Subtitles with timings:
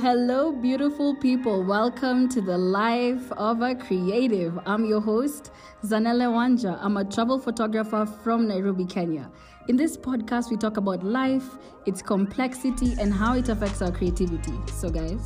[0.00, 1.62] Hello, beautiful people.
[1.62, 4.58] Welcome to the life of a creative.
[4.66, 5.52] I'm your host,
[5.84, 6.76] Zanelle Wanja.
[6.82, 9.30] I'm a travel photographer from Nairobi, Kenya.
[9.68, 11.48] In this podcast, we talk about life,
[11.86, 14.52] its complexity, and how it affects our creativity.
[14.72, 15.24] So, guys,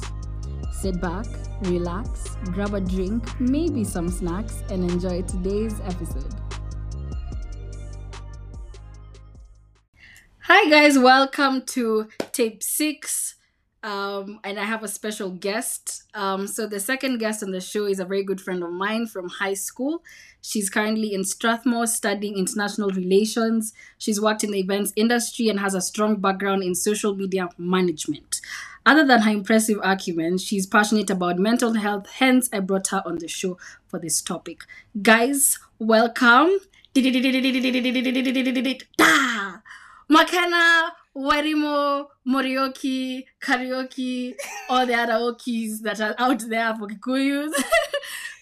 [0.71, 1.25] sit back,
[1.63, 6.35] relax, grab a drink, maybe some snacks, and enjoy today's episode.
[10.41, 13.38] Hi, guys, welcome to tape six
[13.83, 16.03] um, and I have a special guest.
[16.15, 19.07] Um, so the second guest on the show is a very good friend of mine
[19.07, 20.03] from high school.
[20.43, 23.73] She's currently in Strathmore studying international relations.
[23.99, 28.41] She's worked in the events industry and has a strong background in social media management.
[28.85, 32.07] Other than her impressive acumen, she's passionate about mental health.
[32.19, 34.63] Hence, I brought her on the show for this topic.
[35.03, 36.59] Guys, welcome.
[40.11, 44.35] Makena Wairimu, Morioki, Karaoke,
[44.69, 47.53] all the other Okis that are out there for Kikuyus.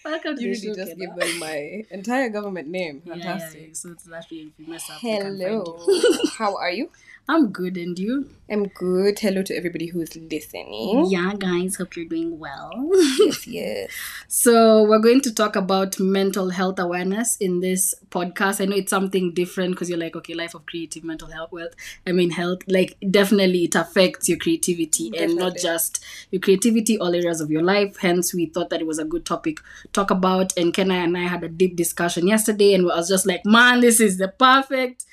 [0.07, 3.01] Welcome You to the really just give them my entire government name.
[3.07, 3.61] Yeah, yeah, Fantastic.
[3.67, 3.73] yeah.
[3.73, 5.79] So it's that way if you mess up, they can find Hello.
[6.37, 6.89] How are you?
[7.29, 8.29] I'm good, and you?
[8.49, 9.19] I'm good.
[9.19, 11.07] Hello to everybody who's listening.
[11.09, 11.75] Yeah, guys.
[11.75, 12.71] Hope you're doing well.
[13.19, 13.91] Yes, yes.
[14.29, 18.61] So, we're going to talk about mental health awareness in this podcast.
[18.61, 21.51] I know it's something different because you're like, okay, life of creative mental health.
[21.51, 21.67] Well,
[22.05, 26.01] I mean, health, like, definitely it affects your creativity and not just
[26.31, 27.97] your creativity, all areas of your life.
[27.97, 29.59] Hence, we thought that it was a good topic
[29.91, 30.55] to talk about.
[30.57, 33.81] And Kenna and I had a deep discussion yesterday, and I was just like, man,
[33.81, 35.05] this is the perfect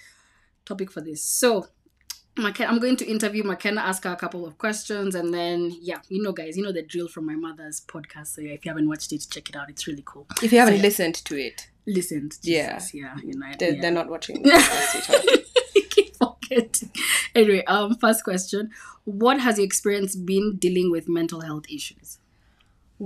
[0.64, 1.22] topic for this.
[1.22, 1.66] So,
[2.36, 6.00] Makena, I'm going to interview Makena, ask her a couple of questions, and then yeah,
[6.08, 8.28] you know, guys, you know the drill from my mother's podcast.
[8.28, 9.70] So yeah, if you haven't watched it, check it out.
[9.70, 10.26] It's really cool.
[10.42, 10.82] If you haven't So, yeah.
[10.82, 12.80] listened to it, Listen, to Yeah.
[12.92, 13.80] Yeah, you know, they're, yeah.
[13.80, 14.42] they're not watching
[15.90, 16.90] keep forgetting.
[17.34, 18.70] Anyway, um, first question:
[19.04, 22.18] What has your experience been dealing with mental health issues?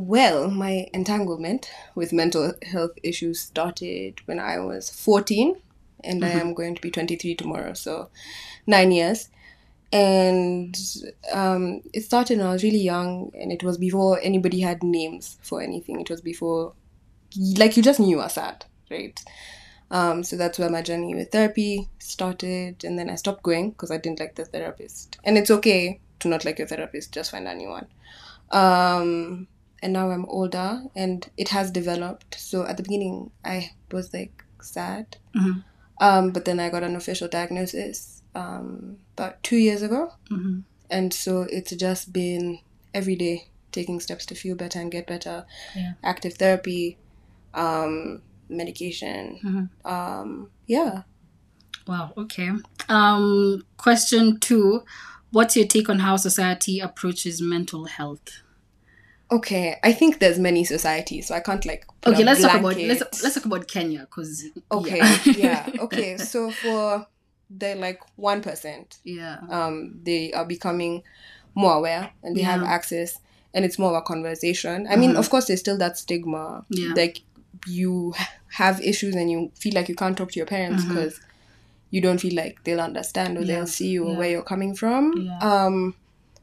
[0.01, 5.57] Well, my entanglement with mental health issues started when I was 14,
[6.05, 8.09] and I am going to be 23 tomorrow, so
[8.65, 9.29] nine years.
[9.93, 10.79] And
[11.33, 15.37] um, it started when I was really young, and it was before anybody had names
[15.43, 16.01] for anything.
[16.01, 16.75] It was before,
[17.57, 19.21] like, you just knew you were sad, right?
[19.91, 23.91] Um, so that's where my journey with therapy started, and then I stopped going because
[23.91, 25.19] I didn't like the therapist.
[25.25, 27.89] And it's okay to not like your therapist, just find a new one.
[28.53, 29.49] Um,
[29.83, 32.39] and now I'm older and it has developed.
[32.39, 35.17] So at the beginning, I was like sad.
[35.35, 35.65] Mhm.
[36.01, 40.13] Um, but then I got an official diagnosis um, about two years ago.
[40.31, 40.61] Mm-hmm.
[40.91, 42.61] And so it's just been
[42.95, 45.45] every day taking steps to feel better and get better.
[45.77, 45.93] Yeah.
[46.03, 46.97] Active therapy,
[47.55, 49.39] um, medication.
[49.85, 49.91] Mhm.
[49.91, 51.03] Um, yeah.
[51.87, 52.13] Wow.
[52.17, 52.51] Okay.
[52.89, 54.83] Um, question two:
[55.31, 58.43] What's your take on how society approaches mental health?
[59.31, 61.85] Okay, I think there's many societies, so I can't like.
[62.07, 64.99] Okay, let's talk about let's let's talk about Kenya because Okay,
[65.37, 65.67] yeah.
[65.67, 65.71] yeah.
[65.81, 67.07] Okay, so for
[67.51, 69.39] the like one percent, yeah.
[69.51, 71.03] um, they are becoming
[71.55, 73.19] more aware and they have access,
[73.53, 74.87] and it's more of a conversation.
[74.89, 75.19] I mean, Mhm.
[75.19, 76.95] of course, there's still that stigma, Yeah.
[76.95, 77.21] like
[77.67, 78.15] you
[78.53, 81.21] have issues and you feel like you can't talk to your parents because
[81.91, 84.75] you don't feel like they'll understand or Yeah, they'll see you or where you're coming
[84.75, 85.13] from.
[85.17, 85.39] Yeah.
[85.41, 85.95] Um,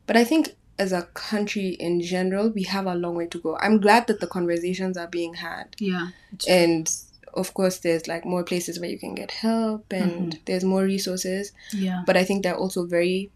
[0.08, 3.58] but I think as a country in general, we have a long way to go.
[3.60, 6.10] I'm glad that the conversations are being had Yeah.
[6.50, 6.92] and
[7.34, 10.40] of course there's like more places where you can get help and Mm-hmm.
[10.46, 12.04] there's more resources Yeah.
[12.08, 13.30] but i think they're also very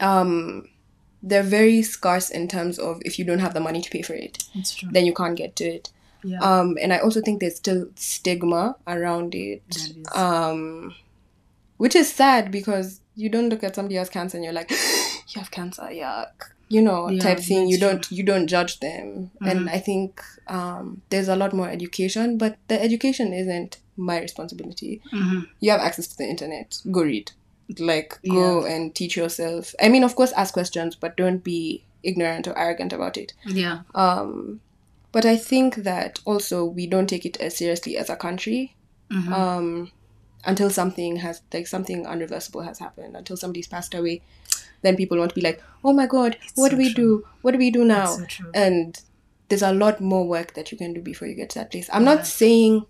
[0.00, 0.68] um
[1.22, 4.14] they're very scarce in terms of if you don't have the money to pay for
[4.14, 4.44] it
[4.92, 5.90] then you can't get to it
[6.22, 6.38] Yeah.
[6.40, 10.06] um and i also think there's still stigma around it That is.
[10.14, 10.94] um
[11.78, 14.70] which is sad because you don't look at somebody has cancer and you're like
[15.28, 16.30] you have cancer yuck.
[16.70, 19.30] You know Yeah, type thing you don't you don't judge them.
[19.40, 19.68] And Mhm.
[19.76, 25.00] i think um there's a lot more education but the education isn't my responsibility.
[25.10, 26.78] Hmm you have access to the internet.
[26.90, 27.32] Go read.
[27.78, 29.74] Like go and teach yourself.
[29.82, 33.32] I mean of course ask questions but don't be ignorant or arrogant about it.
[33.46, 33.80] Yeah.
[33.94, 34.60] um
[35.10, 38.74] but i think that also we don't take it as seriously as a country
[39.10, 39.32] Mhm.
[39.32, 39.90] um
[40.44, 44.20] until something has like something unreversible has happened until somebody's passed away
[44.82, 47.04] then people want to be like oh my god what so do we true.
[47.22, 49.02] do what do we do now so and
[49.48, 51.88] there's a lot more work that you can do before you get to that place
[51.92, 52.14] i'm Yeah.
[52.14, 52.84] not saying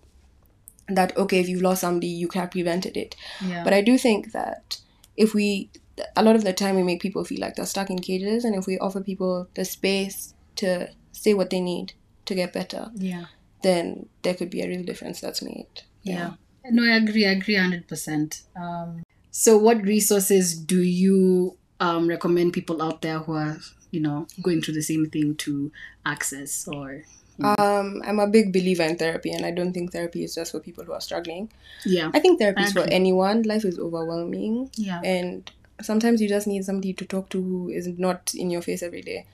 [0.87, 3.15] that okay if you've lost somebody you could have prevented it
[3.45, 3.63] yeah.
[3.63, 4.79] but i do think that
[5.15, 5.69] if we
[6.15, 8.55] a lot of the time we make people feel like they're stuck in cages and
[8.55, 11.93] if we offer people the space to say what they need
[12.25, 13.25] to get better yeah.
[13.63, 15.67] then there could be a real difference that's made
[16.03, 16.33] Yeah.
[16.71, 17.25] No, I agree.
[17.25, 18.43] I agree 100%.
[18.55, 23.57] Um, so, what resources do you um, recommend people out there who are
[23.91, 25.71] you know going through the same thing to
[26.05, 27.03] access or
[27.41, 30.59] Um, I'm a big believer in therapy, and I don't think therapy is just for
[30.59, 31.49] people who are struggling.
[31.85, 33.43] yeah I think therapy is for anyone.
[33.43, 35.49] Life is overwhelming, yeah and
[35.81, 39.01] sometimes you just need somebody to talk to who is not in your face every
[39.01, 39.25] day.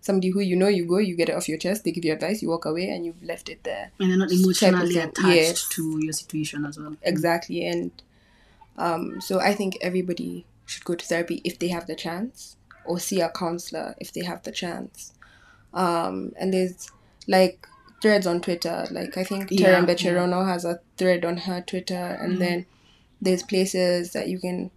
[0.00, 2.12] Somebody who you know, you go, you get it off your chest, they give you
[2.12, 3.90] advice, you walk away, and you've left it there.
[3.98, 5.68] and they're not emotionally attached Yes.
[5.70, 7.90] to your situation as well Exactly, and
[8.76, 12.98] um, so I think everybody should go to therapy if they have the chance, or
[13.00, 15.12] see a counselor if they have the chance.
[15.74, 16.90] Um, and there's
[17.26, 17.66] like
[18.00, 18.86] threads on Twitter.
[18.90, 22.38] Like I think Yeah, Tara Becherono has a thread on her Twitter, and Mhm.
[22.38, 22.66] then
[23.20, 24.70] there's places that you can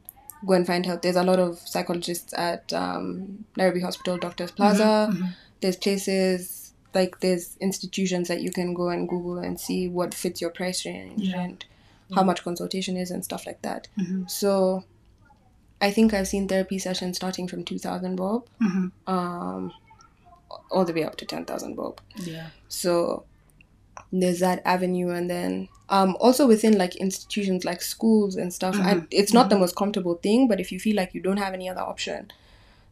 [0.45, 1.01] go and find help.
[1.03, 5.09] There's a lot of psychologists at um, Nairobi Hospital, Doctors Plaza.
[5.13, 5.33] Mhm.
[5.61, 10.41] There's places like there's institutions that you can go and Google and see what fits
[10.41, 11.41] your price range Yeah.
[11.41, 11.63] and
[12.15, 13.87] how much consultation is and stuff like that.
[13.97, 14.29] Mhm.
[14.29, 14.83] So
[15.81, 18.91] I think I've seen therapy sessions starting from 2000 bob Mhm.
[19.07, 19.73] um,
[20.69, 21.99] all the way up to 10,000 bob.
[22.17, 23.25] yeah So
[24.11, 28.75] there's that avenue, and then um, also within like institutions like schools and stuff.
[28.79, 31.53] And it's not the most comfortable thing, but if you feel like you don't have
[31.53, 32.31] any other option,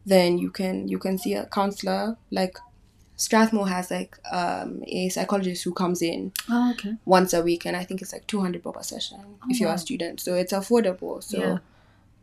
[0.05, 2.17] then you can you can see a counselor.
[2.31, 2.57] Like
[3.15, 7.75] Strathmore has like um, a psychologist who comes in oh, okay once a week, and
[7.77, 9.19] I think it's like 200 bob a session
[9.49, 9.75] if you're wow.
[9.75, 10.19] a student.
[10.19, 11.23] So it's affordable.
[11.23, 11.57] So Yeah.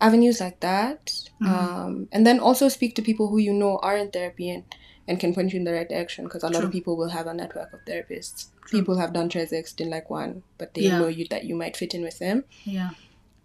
[0.01, 1.47] Avenues like that, Mhm.
[1.49, 4.65] um, and then also speak to people who you know are in therapy and
[5.09, 6.67] and can point you in the right direction because a lot True.
[6.67, 8.49] of people will have a network of therapists.
[8.67, 8.81] True.
[8.81, 10.99] People have done Trezex, didn't like one, but they Yeah.
[10.99, 12.45] know you that you might fit in with them.
[12.65, 12.91] yeah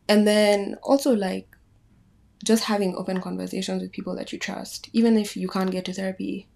[0.10, 1.48] And then also like
[2.44, 4.90] just having open conversations with people that you trust.
[4.92, 6.48] Even if you can't get to therapy,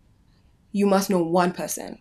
[0.71, 1.99] you must know one person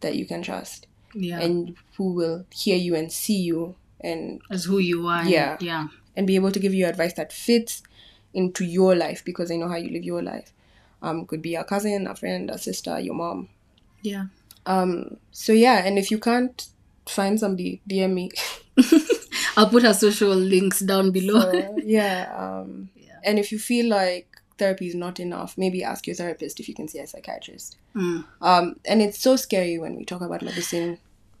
[0.00, 4.64] that you can trust yeah and who will hear you and see you and as
[4.64, 5.56] who you are Yeah.
[5.60, 7.82] yeah and be able to give you advice that fits
[8.34, 10.52] into your life because they know how you live your life.
[11.02, 13.48] Um, could be a cousin, a friend, a sister, your mom.
[14.02, 14.26] yeah
[14.66, 16.66] Um, so yeah, and if you can't
[17.08, 18.30] find somebody, DM me.
[19.56, 21.40] I'll put her social links down below.
[21.40, 22.32] So, yeah.
[22.36, 23.18] Um, Yeah.
[23.24, 24.28] and if you feel like
[24.58, 27.76] therapy is not enough, maybe ask your therapist if you can see a psychiatrist.
[27.94, 28.24] Mm.
[28.40, 30.98] Um, and it's so scary when we talk about medicine.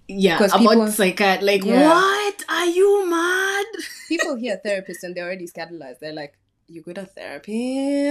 [0.08, 1.88] Yeah, about people- psychiat like Yeah.
[1.88, 2.44] what?
[2.48, 3.66] Are you mad?
[4.08, 5.98] People hear therapist and they're already scandalized.
[6.00, 6.34] They're like,
[6.68, 8.08] "You go to therapy?"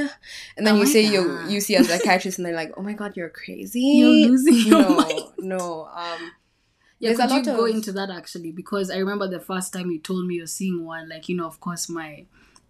[0.57, 1.49] And then Oh you say you God.
[1.51, 4.81] you see a psychiatrist and they're like, "Oh my god, you're crazy." You're losing your
[4.81, 5.21] no, mind.
[5.39, 5.85] no.
[5.93, 6.31] Um,
[6.99, 8.51] Yeah, a could you lot go into that actually?
[8.51, 11.45] Because I remember the first time you told me you're seeing one, like, you know,
[11.45, 12.25] of course my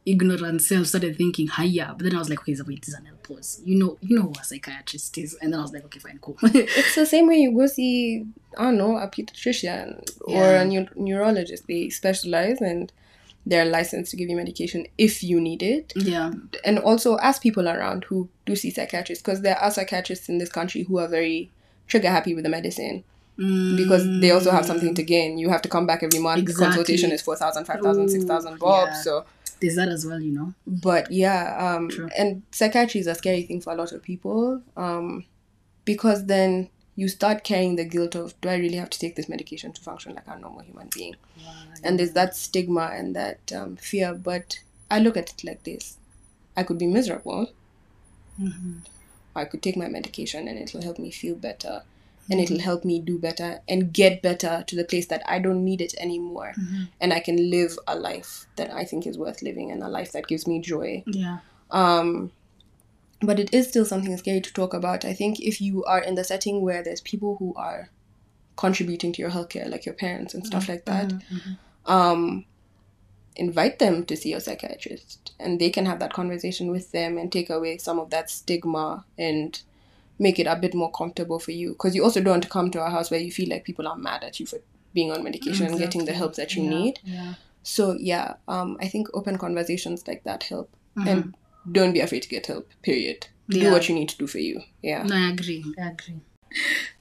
[0.05, 1.95] ignorant self started thinking, hiya.
[1.97, 3.61] But then I was like, okay, wait, this is an pause.
[3.65, 5.35] You know, you know who a psychiatrist is.
[5.41, 6.37] And then I was like, okay, fine, cool.
[6.43, 8.25] it's the same way you go see,
[8.57, 11.67] I don't know, a pediatrician or a neu- neurologist.
[11.67, 12.91] They specialize and
[13.45, 15.93] they're licensed to give you medication if you need it.
[15.95, 16.31] yeah.
[16.63, 20.49] And also ask people around who do see psychiatrists because there are psychiatrists in this
[20.49, 21.51] country who are very
[21.87, 23.03] trigger happy with the medicine
[23.37, 24.95] because they also have something mm.
[24.95, 25.37] to gain.
[25.37, 26.43] You have to come back every month.
[26.43, 26.67] Exactly.
[26.67, 28.87] Consultation is 4,000, 5,000, 6,000 bob.
[28.87, 29.01] yeah.
[29.01, 29.25] So,
[29.59, 30.53] There's that as well, you know?
[30.67, 32.09] but yeah, um, True.
[32.17, 35.25] and psychiatry is a scary thing for a lot of people um,
[35.85, 39.27] because then you start carrying the guilt of, do I really have to take this
[39.29, 41.15] medication to function like a normal human being?
[41.83, 44.13] And there's that stigma and that um, fear.
[44.13, 44.59] But
[44.89, 45.97] I look at it like this
[46.57, 47.51] I could be miserable.
[48.41, 48.79] Mhm.
[49.35, 51.83] I could take my medication and it'll help me feel better
[52.29, 55.63] and it'll help me do better and get better to the place that I don't
[55.63, 56.87] need it anymore Mhm.
[56.99, 60.11] and I can live a life that I think is worth living and a life
[60.13, 61.03] that gives me joy.
[61.05, 61.39] Yeah.
[61.71, 62.31] Um,
[63.21, 65.05] but it is still something scary to talk about.
[65.05, 67.89] I think if you are in the setting where there's people who are
[68.55, 71.57] contributing to your healthcare, like your parents and stuff like that, Mhm, mhm.
[71.91, 72.45] um,
[73.35, 77.31] invite them to see a psychiatrist and they can have that conversation with them and
[77.31, 79.61] take away some of that stigma and
[80.19, 82.71] make it a bit more comfortable for you because you also don't want to come
[82.71, 84.59] to a house where you feel like people are mad at you for
[84.93, 87.33] being on medication and getting the help that you Yeah, need Yeah.
[87.63, 91.07] so yeah um, i think open conversations like that help Mhm.
[91.07, 91.35] and
[91.69, 94.61] don't be afraid to get help period do what you need to do for you
[94.81, 95.65] yeah No, I agree.
[95.77, 96.21] I agree.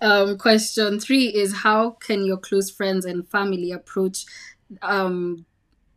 [0.00, 4.24] Um, question three is how can your close friends and family approach
[4.82, 5.46] um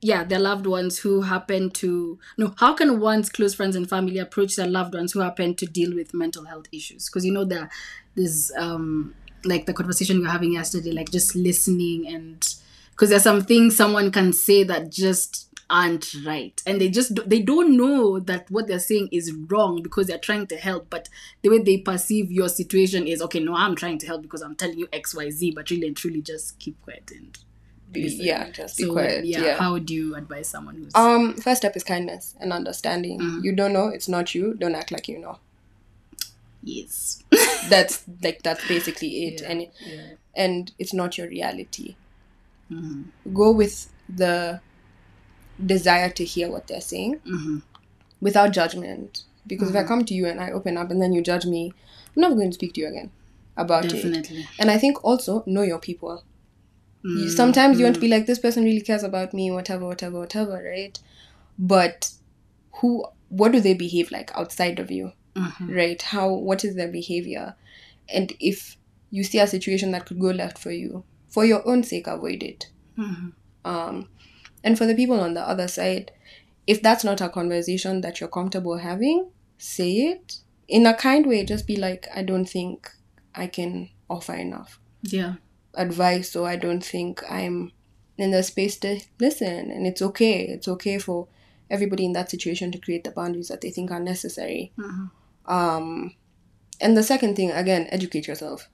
[0.01, 4.19] yeah their loved ones who happen to no how can one's close friends and family
[4.19, 7.09] approach their loved ones who happen to deal with mental health issues?
[7.09, 7.69] Because you know there
[8.15, 12.55] there's um like the conversation we were having yesterday like just listening and
[12.91, 16.61] because there's some things someone can say that just aren't right.
[16.65, 20.47] And they just they don't know that what they're saying is wrong because they're trying
[20.47, 21.09] to help but
[21.41, 24.55] the way they perceive your situation is okay no i'm trying to help because i'm
[24.55, 27.37] telling you xyz but really and truly just keep quiet and
[27.91, 31.33] Be- yeah just be so quiet yeah, yeah, how do you advise someone who's um
[31.35, 33.43] first step is kindness and understanding Mhm.
[33.43, 35.39] you don't know it's not you don't act like you know
[36.63, 37.23] Yes.
[37.69, 39.49] That's like that's basically it, Yeah.
[39.51, 40.01] and Yeah.
[40.35, 41.95] and it's not your reality.
[42.71, 43.05] Mhm.
[43.33, 44.59] Go with the
[45.63, 47.61] desire to hear what they're saying Mhm.
[48.21, 49.23] without judgment.
[49.45, 49.87] Because if I Mhm.
[49.87, 51.73] come to you and I open up and then you judge me,
[52.15, 53.11] I'm never going to speak to you again
[53.55, 53.91] about it.
[53.93, 54.45] Definitely.
[54.59, 56.23] And I think also know your people.
[57.15, 58.07] You- Mm, Sometimes you want to mm.
[58.07, 60.99] be like, this person really cares about me, whatever, whatever, whatever, right?
[61.57, 62.11] But
[62.73, 65.75] who, what do they behave like outside of you, Mhm.
[65.75, 66.01] right?
[66.01, 67.55] How, what is their behavior?
[68.13, 68.77] And if
[69.09, 72.43] you see a situation that could go left for you, for your own sake, avoid
[72.43, 72.69] it.
[72.97, 73.33] Mhm.
[73.65, 74.09] Um,
[74.63, 76.11] and for the people on the other side,
[76.65, 81.45] if that's not a conversation that you're comfortable having, say it in a kind way.
[81.45, 82.89] Just be like, I don't think
[83.33, 85.35] I can offer enough Yeah.
[85.77, 87.71] Advice, or I don't think I'm
[88.17, 89.71] in the space to listen.
[89.71, 90.41] And it's okay.
[90.47, 91.27] It's okay for
[91.69, 94.71] everybody in that situation to create the boundaries that they think are necessary.
[94.77, 95.11] Mhm.
[95.45, 96.15] Um,
[96.81, 98.69] and the second thing, again, educate yourself.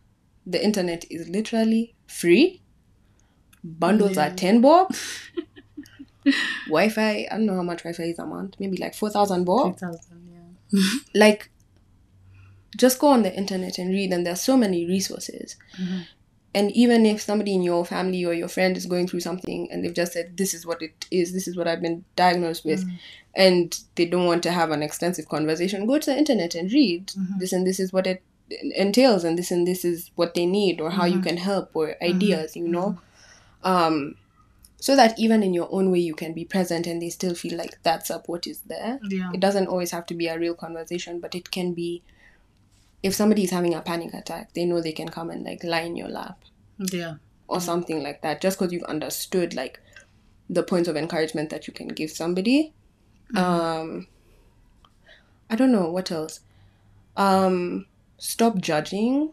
[0.46, 2.62] The internet is literally free.
[3.64, 4.28] Bundles Yeah.
[4.28, 4.94] are 10 bob.
[6.68, 9.44] Wi Fi, I don't know how much Wi Fi is a month, maybe like 4,000
[9.44, 9.78] bob.
[9.78, 10.30] 3,000,
[10.72, 10.82] yeah.
[11.16, 11.50] Like,
[12.78, 15.58] just go on the internet and read, and there's so many resources.
[15.80, 16.06] Mhm.
[16.56, 19.84] And even if somebody in your family or your friend is going through something and
[19.84, 22.86] they've just said, This is what it is, this is what I've been diagnosed with,
[22.86, 22.92] Mhm.
[23.34, 27.08] and they don't want to have an extensive conversation, go to the internet and read
[27.08, 27.40] Mhm.
[27.40, 28.22] this and this is what it
[28.76, 31.24] entails, and this and this is what they need, or how you Mhm.
[31.24, 33.00] can help, or ideas, you know?
[33.64, 34.16] Um,
[34.80, 37.58] so that even in your own way, you can be present and they still feel
[37.58, 39.00] like that support is there.
[39.10, 39.32] Yeah.
[39.34, 42.04] It doesn't always have to be a real conversation, but it can be
[43.04, 45.82] if somebody is having a panic attack, they know they can come and like lie
[45.82, 46.40] in your lap
[46.80, 47.16] Yeah.
[47.48, 49.80] or something like that just because you've understood like
[50.50, 52.74] the points of encouragement that you can give somebody.
[53.36, 54.08] Um
[55.50, 56.40] i don't know what else?
[57.18, 57.86] Um
[58.18, 59.32] stop judging.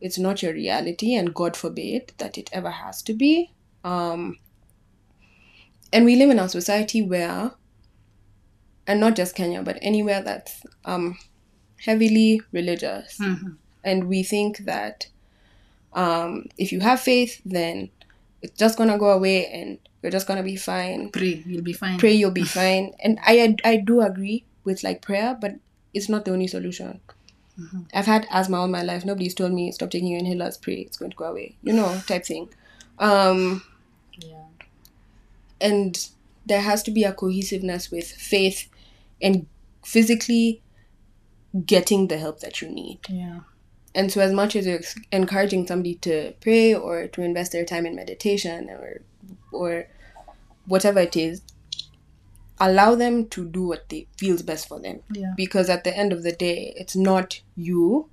[0.00, 3.52] It's not your reality and god forbid that it ever has to be.
[3.84, 4.38] Um
[5.92, 7.52] and we live in a society where
[8.86, 11.18] and not just kenya but anywhere that's um
[11.84, 13.56] heavily religious Mhm.
[13.84, 15.08] and we think that
[15.94, 17.90] um, if you have faith, then
[18.42, 21.10] it's just gonna go away and you're just gonna be fine.
[21.10, 21.98] Pray, you'll be fine.
[21.98, 22.92] Pray, you'll be fine.
[23.02, 25.56] And I I do agree with like prayer, but
[25.94, 27.00] it's not the only solution.
[27.58, 27.86] Mhm.
[27.92, 29.04] I've had asthma all my life.
[29.04, 30.60] Nobody's told me stop taking your inhalers.
[30.60, 31.56] Pray, it's going to go away.
[31.62, 32.48] You know, type thing.
[32.98, 33.62] Um,
[34.20, 34.44] Yeah.
[35.60, 36.08] and
[36.46, 38.68] there has to be a cohesiveness with faith
[39.20, 39.46] and
[39.84, 40.60] physically
[41.64, 42.98] getting the help that you need.
[43.08, 43.40] Yeah.
[43.94, 44.80] And so, as much as you're
[45.12, 49.00] encouraging somebody to pray or to invest their time in meditation or
[49.52, 49.86] or
[50.66, 51.40] whatever it is,
[52.60, 55.00] allow them to do what they feels best for them.
[55.12, 55.32] Yeah.
[55.36, 58.08] Because at the end of the day, it's not you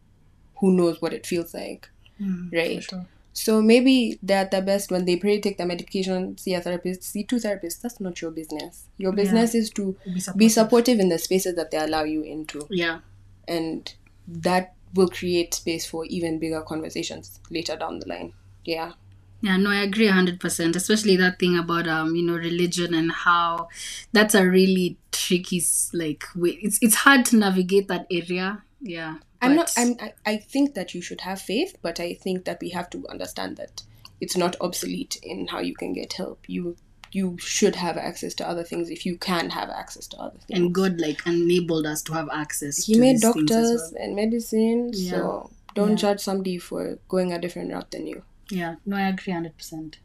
[0.60, 1.90] who knows what it feels like,
[2.22, 2.54] Mhm.
[2.54, 2.82] right?
[2.84, 3.06] Sure.
[3.34, 7.04] So maybe they're at their best when they pray, take their medication, see a therapist,
[7.04, 7.82] see two therapists.
[7.82, 8.86] That's not your business.
[8.98, 9.16] Your Yeah.
[9.24, 10.40] business is to Be supportive.
[10.40, 13.00] be supportive in the spaces that they allow you into Yeah.
[13.48, 13.94] And
[14.28, 18.34] that will create space for even bigger conversations later down the line.
[18.64, 18.94] Yeah.
[19.42, 20.76] Yeah, no, I agree hundred percent.
[20.76, 23.68] Especially that thing about um, you know, religion and how
[24.12, 26.58] that's a really tricky like way.
[26.62, 28.64] It's it's hard to navigate that area.
[28.82, 32.46] Yeah, I'm not I'm I, I think that you should have faith, but I think
[32.46, 33.84] that we have to understand that
[34.20, 36.46] it's not obsolete in how you can get help.
[36.48, 36.78] You
[37.16, 40.60] you should have access to other things if you can have access to other things.
[40.60, 42.86] and God like enabled us to have access.
[42.86, 44.04] he to made these things as doctors well.
[44.04, 45.12] and medicine, Yeah.
[45.12, 45.96] so don't Yeah.
[45.96, 48.24] judge somebody for going a different route than you.
[48.52, 49.98] Yeah, no, I agree hundred percent.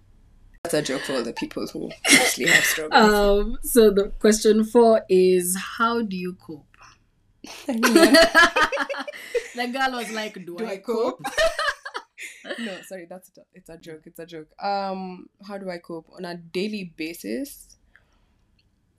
[0.62, 1.90] That's a joke for all the people who
[2.20, 3.12] actually have struggles.
[3.12, 6.66] Um, so the question four is how do you cope?
[7.66, 11.22] the girl was like, "Do, Do I, I cope?"
[12.58, 14.02] no, sorry, that's a, it's a joke.
[14.06, 14.48] It's a joke.
[14.62, 17.76] Um, how do I cope on a daily basis?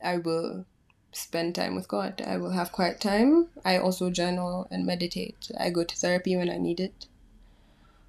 [0.03, 0.65] I will
[1.11, 2.21] spend time with God.
[2.25, 3.47] I will have quiet time.
[3.65, 5.51] I also journal and meditate.
[5.59, 7.07] I go to therapy when I need it.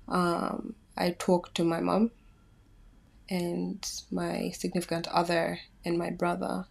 [0.09, 2.11] Um, I talk to my mom
[3.28, 6.66] and my significant other and my brother.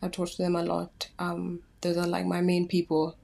[0.00, 1.08] I talk to them a lot.
[1.18, 3.16] Um, those are like my main people,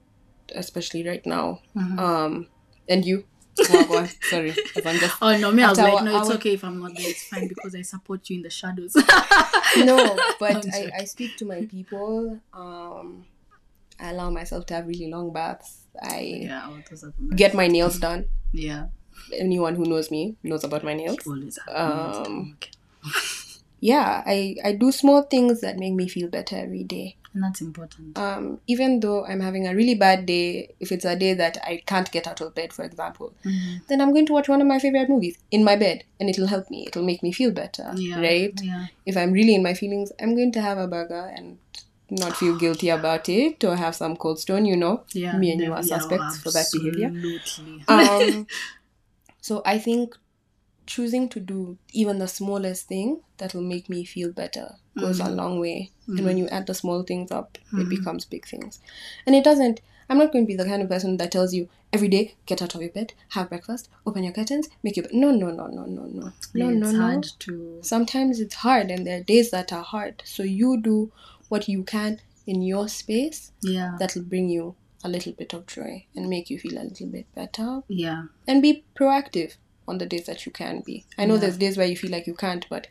[0.55, 1.61] especially right now.
[1.75, 1.99] Mhm.
[1.99, 2.47] Um,
[2.87, 3.25] and you?
[3.67, 4.09] Go on.
[4.29, 6.53] Sorry, 'cause I'm just Oh no, me, I was like, our- no, it's our- okay
[6.53, 7.09] if I'm not there.
[7.09, 8.95] It's fine because I support you in the shadows.
[9.77, 10.91] no, but I.
[10.99, 12.39] I speak to my people.
[12.53, 13.25] Um,
[13.99, 15.81] I allow myself to have really long baths.
[16.01, 18.25] I yeah, all those are the get my nails done.
[18.53, 18.85] yeah.
[19.33, 21.17] Anyone who knows me knows about my nails.
[21.27, 22.57] Always Um,
[23.81, 27.15] Yeah, I, I do small things that make me feel better every day.
[27.33, 28.17] And that's important.
[28.17, 31.83] Um, even though I'm having a really bad day, if it's a day that I
[31.85, 33.81] can't get out of bed, for example, Mhm.
[33.87, 36.47] then I'm going to watch one of my favorite movies in my bed and it'll
[36.47, 36.85] help me.
[36.87, 38.19] It'll make me feel better, Yeah.
[38.19, 38.59] right?
[38.61, 38.87] Yeah.
[39.05, 41.59] If I'm really in my feelings, I'm going to have a burger and
[42.09, 45.03] not feel guilty about it or have some cold stone, you know.
[45.13, 45.37] Yeah.
[45.37, 47.11] Me and you are yeah, suspects for that behavior.
[47.13, 47.83] Absolutely.
[47.87, 48.47] Um,
[49.41, 50.15] so I think
[50.89, 55.23] choosing to do even the smallest thing that will make me feel better goes a
[55.23, 55.35] mm-hmm.
[55.35, 55.91] long way.
[56.07, 56.37] And when mm-hmm.
[56.39, 57.89] you add the small things up, it mm-hmm.
[57.89, 58.79] becomes big things.
[59.27, 59.81] And it doesn't.
[60.09, 62.63] I'm not going to be the kind of person that tells you every day, get
[62.63, 65.13] out of your bed, have breakfast, open your curtains, make your bed.
[65.13, 66.99] No, no, no, no, no, no, no, it's no, no.
[66.99, 67.77] hard to.
[67.83, 70.23] Sometimes it's hard, and there are days that are hard.
[70.25, 71.11] So you do
[71.49, 73.95] what you can in your space Yeah.
[73.99, 77.27] that'll bring you a little bit of joy and make you feel a little bit
[77.35, 78.23] better yeah.
[78.47, 79.57] and be proactive
[79.89, 81.05] on the days that you can be.
[81.17, 81.41] I know Yeah.
[81.41, 82.87] there's days where you feel like you can't, but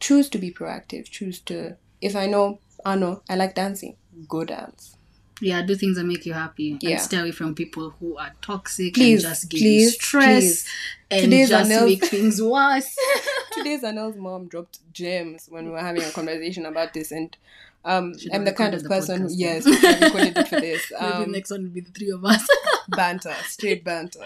[0.00, 1.04] choose to be proactive.
[1.10, 3.96] Choose to, if I know, I know, I like dancing,
[4.28, 4.96] go dance.
[5.42, 6.90] Yeah, do things that make you happy Yeah.
[6.92, 10.42] and stay away from people who are toxic Please, and just give please, you stress
[10.42, 10.68] please.
[11.10, 12.94] and Today's just Anel's- make things worse.
[13.52, 17.34] Today's Anel's mom dropped gems when we were having a conversation about this, and
[17.86, 19.72] um, I'm the kind of the person who, yes, then.
[19.72, 20.82] we should have recorded it for this.
[21.00, 22.46] Maybe Um, the next one will be the three of us.
[22.88, 24.20] banter, straight banter.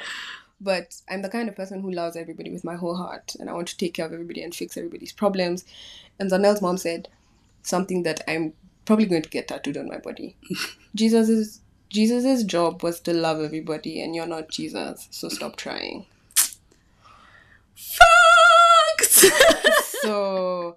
[0.61, 3.53] But I'm the kind of person who loves everybody with my whole heart, and I
[3.53, 5.65] want to take care of everybody and fix everybody's problems.
[6.19, 7.09] And Zanelle's mom said
[7.63, 10.37] something that I'm probably going to get tattooed on my body.
[10.95, 16.07] Jesus's Jesus's job was to love everybody, and you're not Jesus, so stop trying.
[20.05, 20.77] So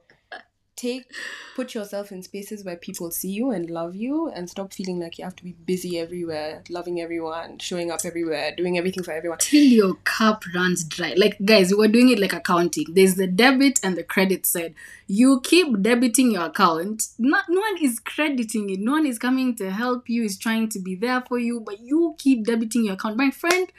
[0.77, 1.11] take
[1.55, 5.17] put yourself in spaces where people see you and love you and stop feeling like
[5.17, 9.37] you have to be busy everywhere loving everyone showing up everywhere doing everything for everyone
[9.39, 11.13] Till your cup runs dry.
[11.15, 12.85] Like guys, we're doing it like accounting.
[12.89, 14.73] There's the debit and the credit side.
[15.07, 17.07] You keep debiting your account.
[17.17, 18.79] Not no one is crediting it.
[18.79, 20.23] No one is coming to help you.
[20.23, 23.17] Is trying to be there for you, but you keep debiting your account.
[23.17, 23.71] My friend,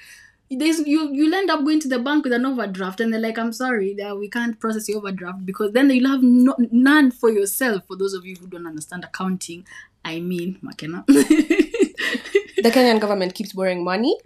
[0.51, 3.39] there's you you'll end up going to the bank with an overdraft and they're like
[3.39, 7.31] i'm sorry that we can't process your overdraft because then you'll have no, none for
[7.31, 7.87] yourself.
[7.87, 9.67] For those of you who don't understand accounting
[10.05, 11.05] i mean makena.
[12.63, 14.19] The Kenyan government keeps borrowing money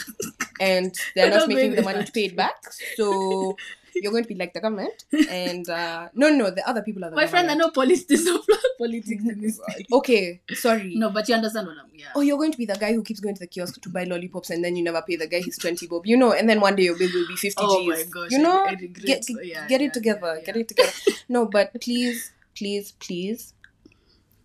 [0.60, 2.56] and they're not making the money to pay it back.
[2.96, 3.56] So
[4.02, 5.04] you're going to be like the government.
[5.30, 7.76] And uh, no, no, the other people are the my friend i government.
[7.76, 8.40] know there's no
[8.78, 9.60] politics in this.
[9.92, 10.94] Okay, sorry.
[10.96, 13.02] no but you understand what i'm yeah Oh, you're going to be the guy who
[13.02, 15.40] keeps going to the kiosk to buy lollipops and then you never pay the guy
[15.40, 16.06] his 20 bob.
[16.06, 17.88] You know, and then one day your bill will be 50 Oh G's.
[18.06, 18.66] my gosh, You know,
[19.04, 20.40] get, so- yeah, get yeah, it together.
[20.44, 20.92] Get it together.
[21.28, 23.52] no, but please, please, please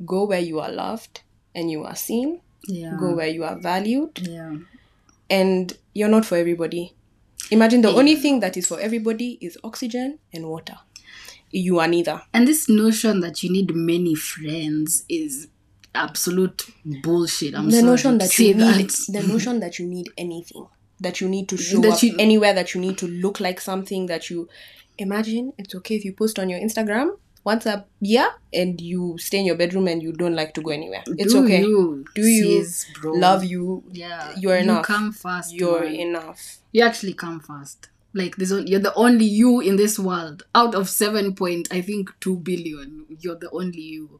[0.06, 1.22] go where you are loved
[1.56, 2.42] and you are seen.
[2.68, 4.20] yeah Go where you are valued.
[4.28, 4.56] yeah
[5.30, 6.94] and you're not for everybody.
[7.54, 10.76] Imagine the only thing that is for everybody is oxygen and water.
[11.52, 12.22] You are neither.
[12.34, 15.48] and this notion that you need many friends is
[15.96, 16.66] absolute
[17.04, 19.06] bullshit i'm the sorry notion that you need that.
[19.14, 20.66] the notion that you need anything.
[21.00, 23.62] That you need to show That up you- anywhere that you need to look like
[23.62, 24.50] something that you
[24.98, 27.12] imagine it's okay if you post on your Instagram
[27.44, 30.72] once a year and you stay in your bedroom and you don't like to go
[30.72, 31.04] anywhere.
[31.08, 31.62] It's Do okay.
[31.62, 33.14] you, Do you sis, bro.
[33.14, 33.84] Love you.
[33.92, 34.88] yeah You're you enough.
[34.90, 35.96] You come fast You're man.
[35.96, 36.58] enough.
[36.72, 40.76] you actually come fast like there's on, you're the only you in this world out
[40.76, 44.20] of 7 point i think 2 billion you're the only you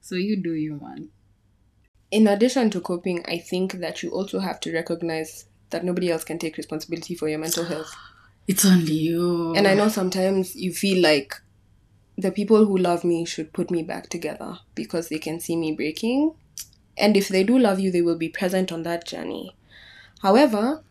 [0.00, 1.08] so you do you man
[2.12, 6.24] in addition to coping, I think that you also have to recognize that nobody else
[6.24, 7.90] can take responsibility for your mental health.
[8.46, 11.34] it's only you And I know sometimes you feel like
[12.16, 15.72] the people who love me should put me back together because they can see me
[15.72, 16.34] breaking.
[16.96, 19.56] And if they do love you, they will be present on that journey.
[20.20, 20.84] However,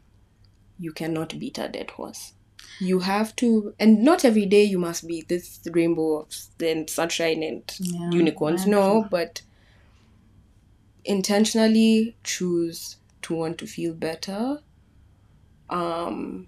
[0.80, 2.34] you cannot beat a dead horse.
[2.80, 7.44] You have to, and not every day you must be this rainbow of and sunshine
[7.44, 8.66] and Yeah, unicorns.
[8.66, 9.42] No, but
[11.06, 14.62] intentionally choose to want to feel better.
[15.70, 16.48] Um,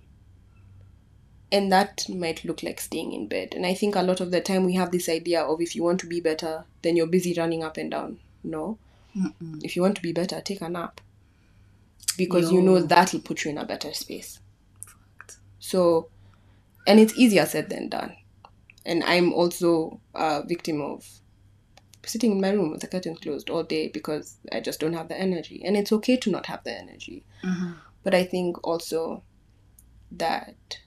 [1.54, 3.54] and that might look like staying in bed.
[3.56, 5.84] And I think a lot of the time we have this idea of if you
[5.84, 8.18] want to be better, then you're busy running up and down.
[8.44, 8.80] No.
[9.16, 9.64] Mm-mm.
[9.64, 11.00] If you want to be better, take a nap.
[12.18, 14.40] Because you know that'll put you in a better space.
[15.60, 16.10] So,
[16.88, 18.16] and it's easier said than done.
[18.84, 21.08] And I'm also a victim of
[22.04, 25.08] sitting in my room with the curtains closed all day because I just don't have
[25.08, 25.62] the energy.
[25.64, 27.24] And it's okay to not have the energy.
[27.44, 27.76] Mhm.
[28.02, 29.24] But I think also
[30.12, 30.80] that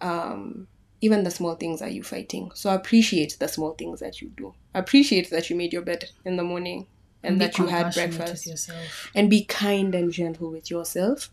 [0.00, 0.66] um,
[1.00, 2.50] even the small things are you fighting.
[2.54, 4.54] So appreciate the small things that you do.
[4.74, 6.86] Appreciate that you made your bed in the morning
[7.22, 8.46] and, be that you had breakfast.
[8.46, 11.30] yourself And be kind and gentle with yourself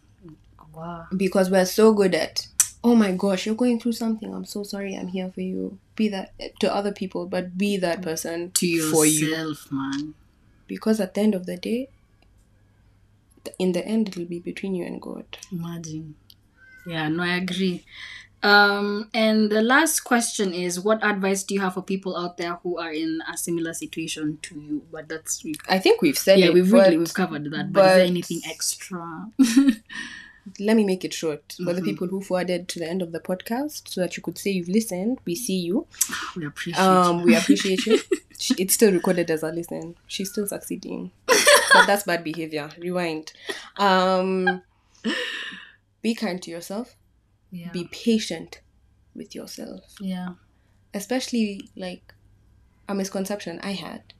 [0.74, 2.48] wow because we're so good at
[2.84, 6.08] oh my gosh you're going through something i'm so sorry i'm here for you be
[6.08, 10.16] that to other people but be that person to for you yourself man
[10.68, 11.90] because at the end of the day,
[13.60, 15.26] in the end, it'll be between you and God.
[15.52, 16.16] Imagine.
[16.86, 17.86] Yeah, no, I agree.
[18.44, 22.56] Um, and the last question is what advice do you have for people out there
[22.64, 24.84] who are in a similar situation to you?
[24.92, 26.54] But that's we I think we've said yeah, it.
[26.54, 27.72] we've but really we've covered that.
[27.72, 29.28] But, is there anything extra?
[30.60, 31.56] let me make it short.
[31.64, 31.86] For the Mhm.
[31.86, 34.68] people who forwarded to the end of the podcast, so that you could say you've
[34.68, 35.88] listened, we see you.
[36.36, 37.26] we appreciate Um, you.
[37.28, 38.00] we appreciate you.
[38.38, 39.96] She- It's still recorded as a listen.
[40.08, 42.70] She's still succeeding, but that's bad behavior.
[42.78, 43.32] Rewind.
[43.78, 44.62] Um,
[46.02, 46.96] be kind to yourself.
[47.54, 47.72] Yeah.
[47.72, 48.62] Be patient
[49.16, 49.82] with yourself.
[50.02, 50.30] yeah.
[50.94, 52.14] Especially like
[52.90, 54.14] a misconception I had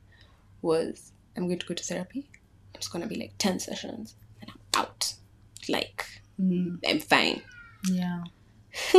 [0.62, 2.30] was I'm going to go to therapy.
[2.76, 5.14] It's gonna be like ten sessions and I'm out.
[5.68, 6.06] Like
[6.42, 7.42] Mm, I'm fine.
[7.92, 8.24] yeah.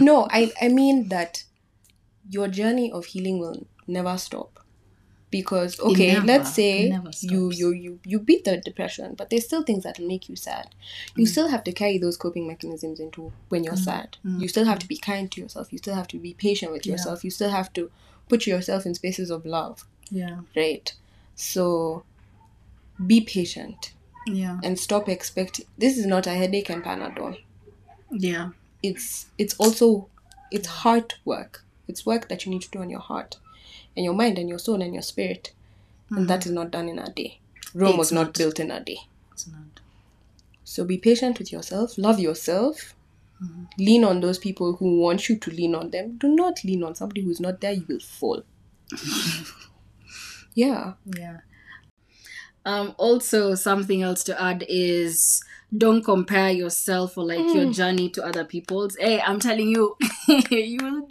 [0.00, 1.44] no, I, I mean that
[2.28, 4.63] your journey of healing will never stop.
[5.38, 6.72] Because okay, never- let's say
[7.32, 10.66] you, you you you beat the depression, but there's still things that make you sad.
[11.16, 11.32] You Mm.
[11.34, 14.08] still have to carry those coping mechanisms into when you're sad.
[14.24, 14.40] mm.
[14.40, 15.72] You still have to be kind to yourself.
[15.72, 16.92] You still have to be patient with Yeah.
[16.92, 17.24] yourself.
[17.24, 17.90] You still have to
[18.28, 19.76] put yourself in spaces of love,
[20.20, 20.36] Yeah.
[20.62, 20.86] right?
[21.34, 21.64] So
[23.12, 23.92] be patient
[24.26, 24.60] Yeah.
[24.64, 27.32] and stop expecting this is not a headache and panadol
[28.28, 28.50] Yeah.
[28.82, 29.06] it's
[29.42, 30.08] it's also
[30.56, 33.32] it's heart work it's work that you need to do on your heart
[33.96, 35.52] and your mind and your soul and your spirit
[36.10, 37.40] and that is not done in a day
[37.74, 38.38] rome It's was not, not.
[38.38, 38.98] built in a day
[39.32, 39.80] It's not.
[40.64, 42.94] so be patient with yourself love yourself
[43.42, 43.64] Mm-hmm.
[43.78, 46.94] lean on those people who want you to lean on them do not lean on
[46.94, 48.42] somebody who's not there you will fall
[50.54, 51.38] yeah Yeah.
[52.66, 55.42] Um, also, something else to add is
[55.76, 57.54] don't compare yourself or like Mm.
[57.54, 58.96] your journey to other people's.
[58.96, 59.96] Hey, I'm telling you,
[60.50, 61.08] you will,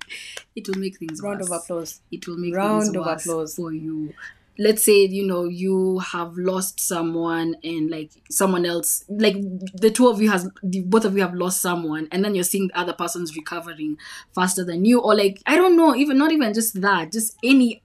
[0.55, 1.49] it will make things round worse.
[1.49, 3.55] of applause It will make Round things of worse applause.
[3.55, 4.13] for you.
[4.59, 9.35] Let's say you know you have lost someone and like someone else, like
[9.73, 12.43] the two of you has the both of you have lost someone, and then you're
[12.43, 13.97] seeing the other person's recovering
[14.35, 17.81] faster than you, or like I don't know, even not even just that, just any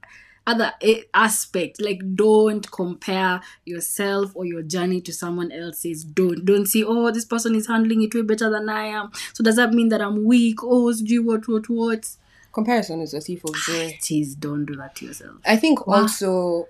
[0.49, 6.05] other a- aspect like don't compare yourself or your journey to someone else's.
[6.05, 9.11] Don't don't see oh this person is handling it way better than i am.
[9.35, 10.59] So does that mean that i'm weak?
[10.63, 12.09] Oh do what what what?
[12.53, 13.91] Comparison is a thief of joy.
[13.95, 15.37] Ah, Please don't do that to yourself.
[15.47, 16.03] I think Wow.
[16.03, 16.69] also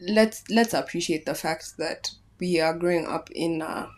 [0.00, 3.88] let's let's appreciate the fact that we are growing up in a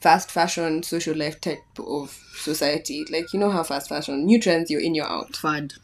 [0.00, 3.04] fast fashion social life type of society.
[3.10, 5.74] Like you know how fast fashion new trends you're in you're out, fad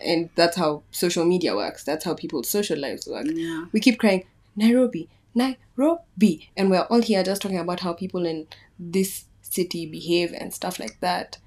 [0.00, 1.84] and that's how social media works.
[1.84, 3.26] That's how people's social lives work.
[3.28, 4.24] yeah We keep crying
[4.56, 8.46] Nairobi, Nairobi, and we're all here just talking about how people in
[8.78, 11.38] this city behave and stuff like that.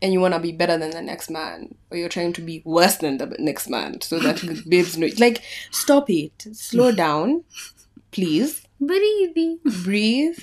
[0.00, 2.62] And you want to be better than the next man, or you're trying to be
[2.64, 5.08] worse than the next man, so that babes know.
[5.18, 7.42] Like, stop it, slow down,
[8.12, 9.34] please, breathe
[9.82, 10.38] breathe,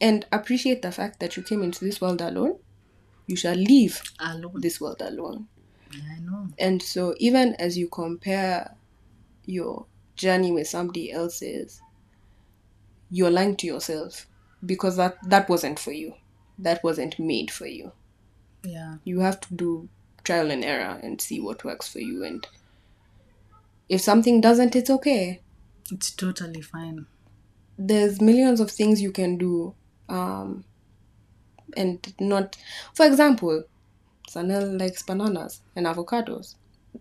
[0.00, 2.58] and appreciate the fact that you came into this world alone.
[3.26, 5.48] You shall leave alone this world alone.
[6.16, 8.74] I know And so, even as you compare
[9.44, 11.80] your journey with somebody else's,
[13.10, 14.26] you're lying to yourself
[14.64, 16.14] because that, that wasn't for you.
[16.58, 17.92] That wasn't made for you.
[18.64, 19.88] yeah You have to do
[20.24, 22.24] trial and error and see what works for you.
[22.24, 22.46] And
[23.88, 25.40] if something doesn't, it's okay.
[25.92, 27.06] it's totally fine
[27.78, 29.74] There's millions of things you can do.
[30.08, 30.64] Um,
[31.76, 32.56] and not,
[32.94, 33.64] for example,
[34.30, 36.54] Zanelle likes bananas and avocados.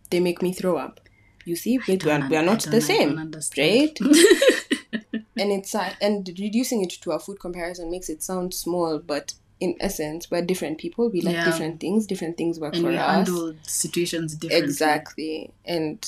[0.10, 1.00] They make me throw up.
[1.46, 3.18] You see, we don't are, we are not the same,
[3.58, 4.00] right?
[5.38, 5.96] and it's sad.
[6.02, 10.42] And reducing it to a food comparison makes it sound small, but in essence, we're
[10.42, 11.10] different people.
[11.10, 11.46] We like Yeah.
[11.46, 12.06] different things.
[12.08, 13.28] Different things work and for we us.
[13.28, 15.52] handle situations differently Exactly.
[15.66, 16.06] And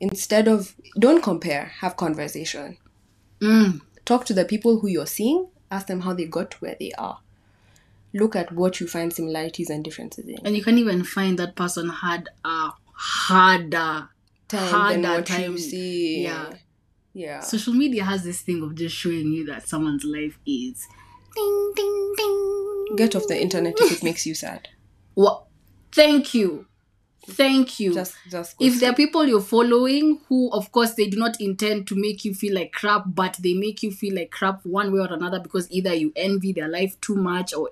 [0.00, 2.78] instead of don't compare, have conversation.
[3.40, 5.48] mm, Talk to the people who you're seeing.
[5.70, 7.18] Ask them how they got to where they are.
[8.16, 10.38] Look at what you find similarities and differences in.
[10.44, 14.08] and you can even find that person had a harder
[14.48, 14.60] Time
[15.02, 16.22] than harder what time you see.
[16.22, 16.52] yeah
[17.12, 17.40] Yeah.
[17.40, 20.86] social media has this thing of just showing you that someone's life is
[21.34, 24.68] ding ding ding Get off the internet if it makes you sad.
[25.14, 25.44] what
[25.92, 26.66] thank you
[27.26, 27.94] thank you.
[27.94, 28.56] Just, just.
[28.60, 32.24] If there are people you're following who of course they do not intend to make
[32.24, 35.40] you feel like crap but they make you feel like crap one way or another
[35.40, 37.70] because either you envy their life too much or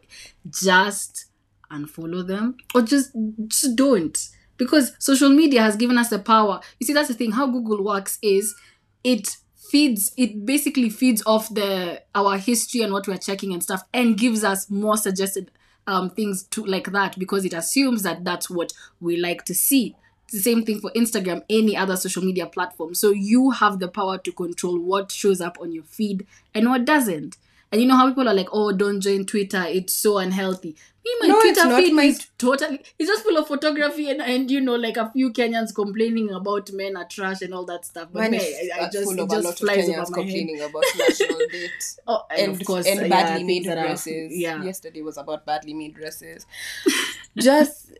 [0.50, 1.26] just
[1.70, 3.12] unfollow them or just
[3.48, 4.28] just don't.
[4.56, 6.60] Because social media has given us the power.
[6.78, 7.32] You see that's the thing.
[7.32, 8.54] How google works is
[9.02, 9.36] it
[9.70, 14.18] feeds it basically feeds off the our history and what we're checking and stuff and
[14.18, 15.50] gives us more suggested
[15.86, 19.94] um things to like that because it assumes that that's what we like to see
[20.34, 22.94] the same thing for Instagram, any other social media platform.
[22.94, 26.84] So you have the power to control what shows up on your feed and what
[26.84, 27.36] doesn't.
[27.74, 30.76] And you know how people are like, oh, don't join Twitter, it's so unhealthy.
[31.04, 34.48] Me, my No, Twitter feed My- is totally, it's just full of photography and, and,
[34.48, 38.10] you know, like a few Kenyans complaining about men are trash and all that stuff.
[38.12, 40.06] But Mine me, I, I just, full of a lot just of Kenyans head.
[40.14, 41.98] complaining about national dates.
[42.06, 44.32] Oh, and, and of course, and badly yeah, made that are- dresses.
[44.36, 44.62] yeah.
[44.62, 46.46] Yesterday was about badly made dresses.
[47.36, 47.90] Just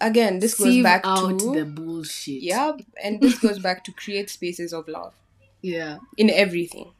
[0.00, 2.42] again, this goes back to the bullshit.
[2.42, 5.14] yeah, and this goes back to create spaces of love
[5.62, 5.98] Yeah.
[6.18, 6.90] in everything.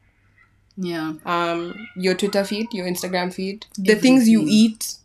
[0.76, 1.14] Yeah.
[1.24, 4.96] Um, your Twitter feed, your Instagram feed, the things you eat.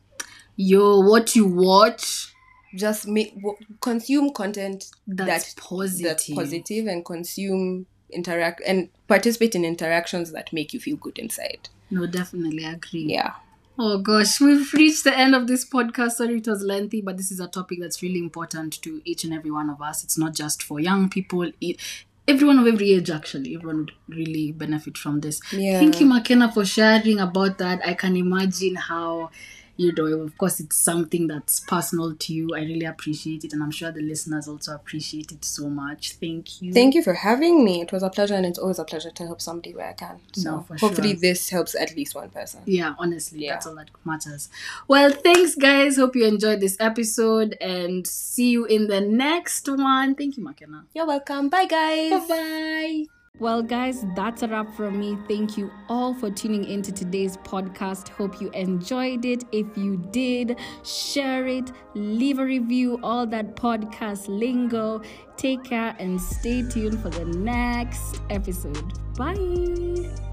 [0.57, 2.33] your what you watch,
[2.75, 6.07] Just make w- consume content that's that positive.
[6.07, 11.69] that's positive and consume interact and participate in interactions that make you feel good inside.
[11.89, 13.05] No, definitely agree.
[13.05, 13.33] Yeah.
[13.79, 16.11] Oh gosh, we've reached the end of this podcast.
[16.11, 19.33] Sorry it was lengthy, but this is a topic that's really important to each and
[19.33, 20.03] every one of us.
[20.03, 21.49] It's not just for young people.
[21.61, 21.77] It,
[22.27, 25.41] everyone of every age, actually, everyone would really benefit from this.
[25.51, 25.79] Yeah.
[25.79, 27.81] Thank you, Makena, for sharing about that.
[27.85, 29.31] I can imagine how,
[29.77, 32.55] you know, of course, it's something that's personal to you.
[32.55, 36.13] I really appreciate it, and I'm sure the listeners also appreciate it so much.
[36.13, 36.71] Thank you.
[36.73, 37.81] Thank you for having me.
[37.81, 40.19] It was a pleasure, and it's always a pleasure to help somebody where I can.
[40.33, 41.19] So No, for hopefully, sure.
[41.21, 42.61] this helps at least one person.
[42.65, 43.53] yeah honestly Yeah.
[43.53, 44.49] that's all that matters
[44.87, 50.15] well thanks guys hope you enjoyed this episode and see you in the next one
[50.15, 51.49] thank you makena You're welcome.
[51.49, 52.27] Bye, guys.
[52.27, 55.17] bye well guys that's a wrap from me.
[55.27, 58.07] Thank you all for tuning into today's podcast.
[58.09, 59.43] Hope you enjoyed it.
[59.51, 65.01] If you did share it leave a review all that podcast lingo.
[65.37, 68.93] Take care and stay tuned for the next episode.
[69.17, 70.31] Bye